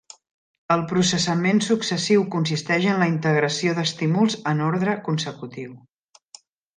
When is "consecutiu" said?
5.09-5.77